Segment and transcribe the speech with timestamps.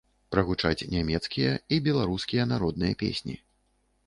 [0.35, 3.39] Прагучаць нямецкія і беларускія народныя песні.